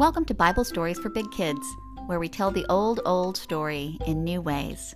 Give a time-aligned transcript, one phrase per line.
[0.00, 4.24] Welcome to Bible Stories for Big Kids, where we tell the old, old story in
[4.24, 4.94] new ways.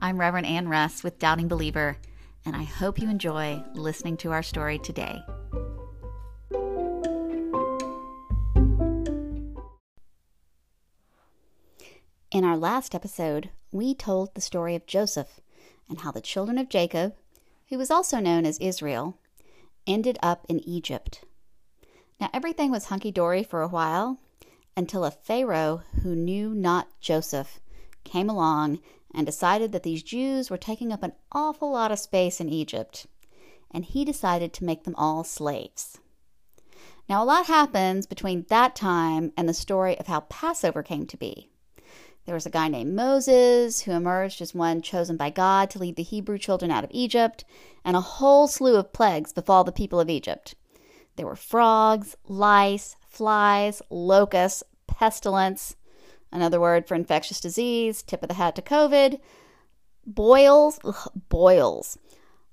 [0.00, 1.98] I'm Reverend Ann Russ with Doubting Believer,
[2.46, 5.20] and I hope you enjoy listening to our story today.
[12.30, 15.42] In our last episode, we told the story of Joseph
[15.90, 17.14] and how the children of Jacob,
[17.68, 19.18] who was also known as Israel,
[19.86, 21.22] ended up in Egypt.
[22.18, 24.18] Now, everything was hunky dory for a while
[24.78, 27.58] until a Pharaoh who knew not Joseph
[28.04, 28.78] came along
[29.12, 33.08] and decided that these Jews were taking up an awful lot of space in Egypt,
[33.72, 35.98] and he decided to make them all slaves.
[37.08, 41.16] Now, a lot happens between that time and the story of how Passover came to
[41.16, 41.48] be.
[42.24, 45.96] There was a guy named Moses who emerged as one chosen by God to lead
[45.96, 47.44] the Hebrew children out of Egypt,
[47.84, 50.54] and a whole slew of plagues befall the people of Egypt.
[51.16, 54.62] There were frogs, lice, flies, locusts,
[54.98, 55.76] pestilence,
[56.32, 59.20] another word for infectious disease, tip of the hat to COVID,
[60.06, 61.98] boils, ugh, boils,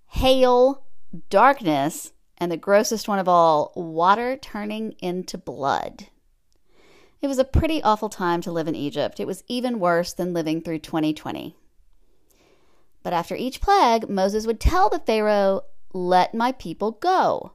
[0.07, 0.83] hail,
[1.29, 6.07] darkness, and the grossest one of all, water turning into blood.
[7.21, 9.19] It was a pretty awful time to live in Egypt.
[9.19, 11.55] It was even worse than living through 2020.
[13.01, 15.61] But after each plague, Moses would tell the Pharaoh,
[15.93, 17.53] Let my people go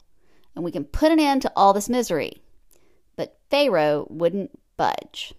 [0.55, 2.43] and we can put an end to all this misery.
[3.17, 5.35] But Pharaoh wouldn't budge.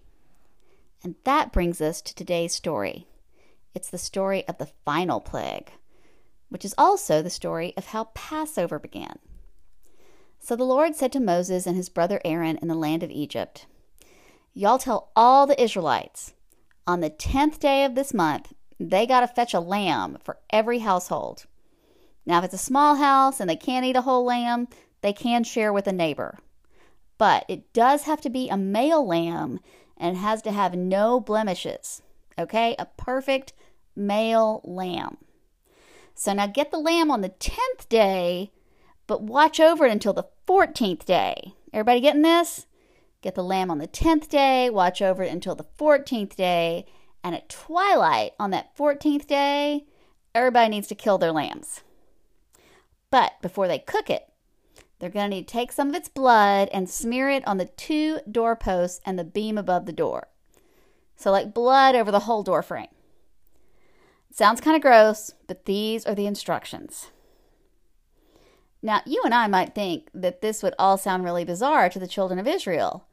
[1.02, 3.08] And that brings us to today's story.
[3.74, 5.72] It's the story of the final plague,
[6.48, 9.18] which is also the story of how Passover began.
[10.38, 13.66] So the Lord said to Moses and his brother Aaron in the land of Egypt,
[14.54, 16.34] Y'all tell all the Israelites,
[16.86, 20.78] on the tenth day of this month, they got to fetch a lamb for every
[20.78, 21.46] household.
[22.24, 24.68] Now, if it's a small house and they can't eat a whole lamb,
[25.00, 26.38] they can share with a neighbor.
[27.22, 29.60] But it does have to be a male lamb
[29.96, 32.02] and it has to have no blemishes.
[32.36, 32.74] Okay?
[32.80, 33.52] A perfect
[33.94, 35.18] male lamb.
[36.16, 38.50] So now get the lamb on the 10th day,
[39.06, 41.54] but watch over it until the 14th day.
[41.72, 42.66] Everybody getting this?
[43.20, 46.86] Get the lamb on the 10th day, watch over it until the 14th day,
[47.22, 49.84] and at twilight on that 14th day,
[50.34, 51.82] everybody needs to kill their lambs.
[53.12, 54.31] But before they cook it,
[55.02, 57.64] they're going to need to take some of its blood and smear it on the
[57.64, 60.28] two doorposts and the beam above the door.
[61.16, 62.86] So, like blood over the whole door frame.
[64.30, 67.10] Sounds kind of gross, but these are the instructions.
[68.80, 72.06] Now, you and I might think that this would all sound really bizarre to the
[72.06, 73.08] children of Israel.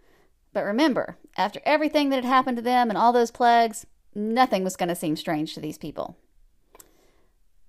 [0.53, 4.75] But remember, after everything that had happened to them and all those plagues, nothing was
[4.75, 6.17] going to seem strange to these people.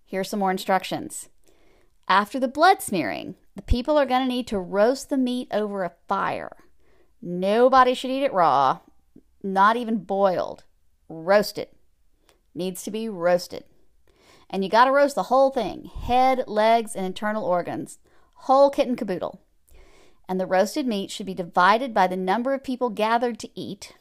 [0.05, 1.31] Here's some more instructions.
[2.07, 5.85] After the blood smearing, the people are going to need to roast the meat over
[5.85, 6.57] a fire.
[7.21, 8.79] Nobody should eat it raw,
[9.43, 10.65] not even boiled.
[11.09, 11.69] Roasted.
[12.55, 13.65] Needs to be roasted.
[14.49, 17.99] And you got to roast the whole thing head, legs, and internal organs.
[18.35, 19.41] Whole kit and caboodle.
[20.29, 23.95] And the roasted meat should be divided by the number of people gathered to eat,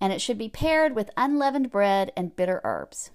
[0.00, 3.10] and it should be paired with unleavened bread and bitter herbs.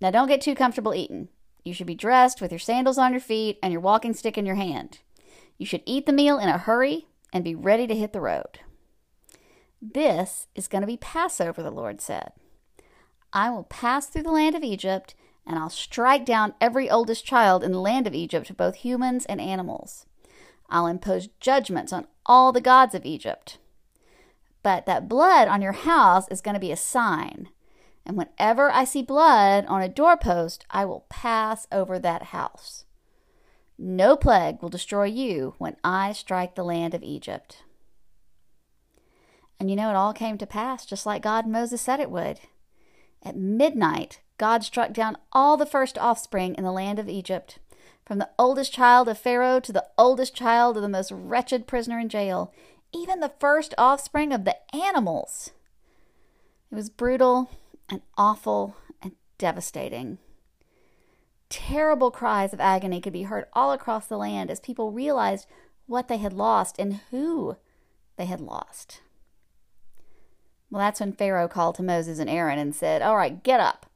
[0.00, 1.28] Now, don't get too comfortable eating.
[1.64, 4.46] You should be dressed with your sandals on your feet and your walking stick in
[4.46, 5.00] your hand.
[5.58, 8.60] You should eat the meal in a hurry and be ready to hit the road.
[9.80, 12.32] This is going to be Passover, the Lord said.
[13.32, 15.14] I will pass through the land of Egypt,
[15.46, 19.40] and I'll strike down every oldest child in the land of Egypt, both humans and
[19.40, 20.06] animals.
[20.68, 23.58] I'll impose judgments on all the gods of Egypt.
[24.62, 27.48] But that blood on your house is going to be a sign
[28.10, 32.84] and whenever I see blood on a doorpost, I will pass over that house.
[33.78, 37.62] No plague will destroy you when I strike the land of Egypt.
[39.60, 42.10] And you know, it all came to pass just like God and Moses said it
[42.10, 42.40] would.
[43.22, 47.60] At midnight, God struck down all the first offspring in the land of Egypt,
[48.04, 52.00] from the oldest child of Pharaoh to the oldest child of the most wretched prisoner
[52.00, 52.52] in jail,
[52.92, 55.52] even the first offspring of the animals.
[56.72, 57.50] It was brutal
[57.90, 60.18] and awful and devastating.
[61.48, 65.46] Terrible cries of agony could be heard all across the land as people realized
[65.86, 67.56] what they had lost and who
[68.16, 69.00] they had lost.
[70.70, 73.86] Well, that's when Pharaoh called to Moses and Aaron and said, "All right, get up.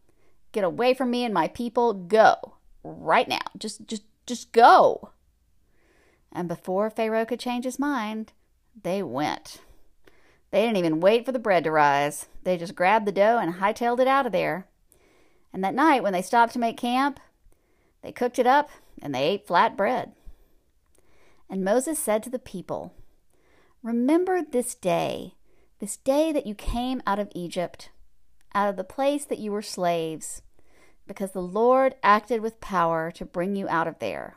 [0.51, 1.95] Get away from me and my people.
[1.95, 2.55] Go.
[2.83, 3.47] Right now.
[3.57, 5.11] Just just just go."
[6.33, 8.33] And before Pharaoh could change his mind,
[8.83, 9.61] they went.
[10.55, 12.29] They didn't even wait for the bread to rise.
[12.45, 14.69] They just grabbed the dough and hightailed it out of there.
[15.53, 17.19] And that night, when they stopped to make camp,
[18.03, 18.71] they cooked it up
[19.03, 20.13] and they ate flat bread.
[21.51, 22.95] And Moses said to the people,
[23.83, 25.35] Remember this day,
[25.81, 27.91] this day that you came out of Egypt,
[28.55, 30.43] out of the place that you were slaves,
[31.05, 34.37] because the Lord acted with power to bring you out of there.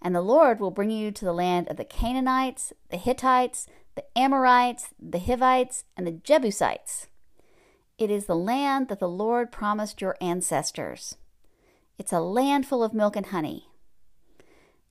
[0.00, 4.04] And the Lord will bring you to the land of the Canaanites, the Hittites, the
[4.16, 7.08] Amorites, the Hivites, and the Jebusites.
[7.96, 11.16] It is the land that the Lord promised your ancestors.
[11.98, 13.68] It's a land full of milk and honey.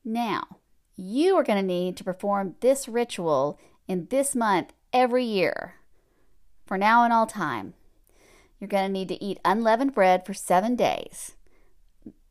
[0.05, 0.43] Now,
[0.95, 5.75] you are going to need to perform this ritual in this month every year,
[6.65, 7.73] for now and all time.
[8.59, 11.35] You're going to need to eat unleavened bread for seven days.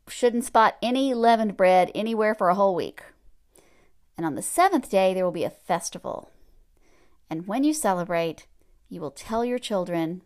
[0.09, 3.03] Shouldn't spot any leavened bread anywhere for a whole week.
[4.17, 6.31] And on the seventh day, there will be a festival.
[7.33, 8.47] And when you celebrate,
[8.91, 10.21] you will tell your children,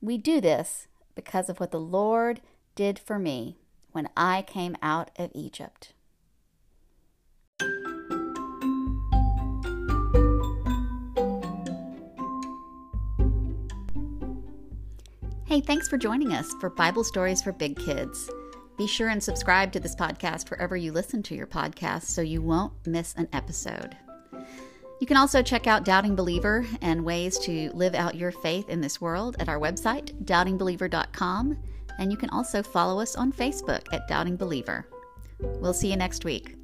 [0.00, 2.40] We do this because of what the Lord
[2.74, 3.58] did for me
[3.90, 5.92] when I came out of Egypt.
[15.44, 18.30] Hey, thanks for joining us for Bible Stories for Big Kids.
[18.78, 22.40] Be sure and subscribe to this podcast wherever you listen to your podcast so you
[22.40, 23.98] won't miss an episode.
[25.02, 28.80] You can also check out Doubting Believer and ways to live out your faith in
[28.80, 31.58] this world at our website, doubtingbeliever.com.
[31.98, 34.86] And you can also follow us on Facebook at Doubting Believer.
[35.40, 36.54] We'll see you next week.